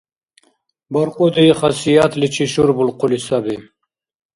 [0.93, 3.55] Баркьуди хасиятличи шурбулхъули саби